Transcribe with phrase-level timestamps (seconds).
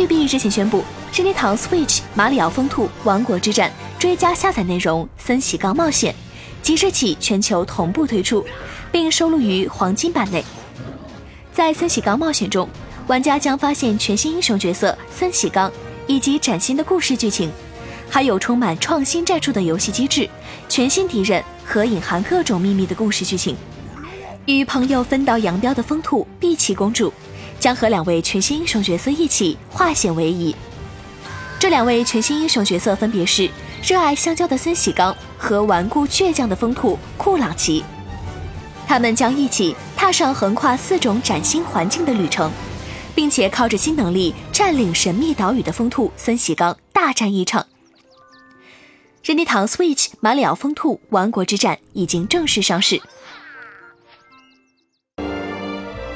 [0.00, 0.82] 育碧日前宣布，
[1.12, 3.70] 任天堂 Switch《马里奥风兔王国之战》
[4.00, 6.12] 追加下载内容《森喜刚冒险》
[6.62, 8.44] 即日起全球同步推出，
[8.90, 10.42] 并收录于黄金版内。
[11.52, 12.66] 在森喜刚冒险中，
[13.08, 15.70] 玩家将发现全新英雄角色森喜刚，
[16.06, 17.50] 以及崭新的故事剧情，
[18.08, 20.28] 还有充满创新战术的游戏机制、
[20.68, 23.54] 全新敌人和隐含各种秘密的故事剧情。
[24.46, 27.12] 与朋友分道扬镳的风兔碧琪公主，
[27.60, 30.56] 将和两位全新英雄角色一起化险为夷。
[31.60, 33.48] 这两位全新英雄角色分别是
[33.82, 37.84] 热爱香蕉的森喜刚和顽固倔强的风兔库朗奇。
[38.88, 42.50] 他们将一起踏上横跨四种崭新环境的旅程，
[43.14, 47.66] 并且靠着新能力占领神秘岛屿的风兔森喜刚大战一场。
[49.22, 53.00] 任天堂 Switch《马里奥风兔王国之战》已经正式上市。